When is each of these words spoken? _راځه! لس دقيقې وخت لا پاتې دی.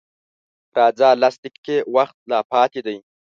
_راځه! 0.77 1.09
لس 1.21 1.35
دقيقې 1.43 1.77
وخت 1.95 2.17
لا 2.29 2.39
پاتې 2.51 2.79
دی. 2.85 2.97